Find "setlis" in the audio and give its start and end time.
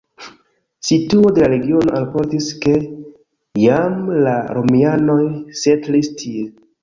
5.63-6.13